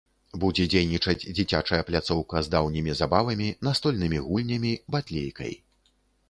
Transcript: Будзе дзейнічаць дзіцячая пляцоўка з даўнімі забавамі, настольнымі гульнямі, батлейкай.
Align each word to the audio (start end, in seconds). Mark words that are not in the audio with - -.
Будзе 0.43 0.63
дзейнічаць 0.73 1.27
дзіцячая 1.39 1.81
пляцоўка 1.89 2.41
з 2.47 2.53
даўнімі 2.55 2.95
забавамі, 3.03 3.51
настольнымі 3.69 4.23
гульнямі, 4.25 4.73
батлейкай. 4.97 5.53